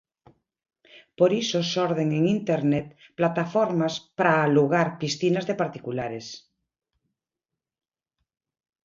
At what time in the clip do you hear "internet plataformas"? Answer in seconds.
2.37-3.93